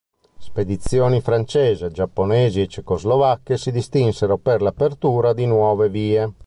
[0.39, 6.33] Spedizioni francesi, giapponesi e cecoslovacche si distinsero per l'apertura di nuove vie.